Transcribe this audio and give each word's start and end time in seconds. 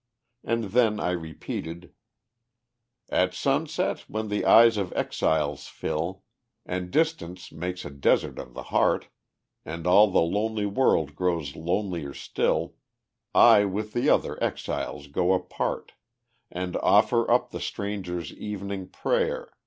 And 0.43 0.63
then 0.73 0.99
I 0.99 1.11
repeated: 1.11 1.93
_"At 3.11 3.35
sunset, 3.35 3.99
when 4.07 4.29
the 4.29 4.45
eyes 4.45 4.77
of 4.77 4.91
exiles 4.95 5.67
fill, 5.67 6.23
And 6.65 6.89
distance 6.89 7.51
makes 7.51 7.85
a 7.85 7.91
desert 7.91 8.39
of 8.39 8.55
the 8.55 8.63
heart, 8.73 9.09
And 9.63 9.85
all 9.85 10.09
the 10.09 10.19
lonely 10.23 10.65
world 10.65 11.13
grows 11.13 11.55
lonelier 11.55 12.15
still, 12.15 12.73
I 13.35 13.65
with 13.65 13.93
the 13.93 14.09
other 14.09 14.43
exiles 14.43 15.05
go 15.05 15.33
apart, 15.33 15.93
And 16.49 16.77
offer 16.77 17.29
up 17.29 17.51
the 17.51 17.61
stranger's 17.61 18.33
evening 18.33 18.87
prayer. 18.89 19.53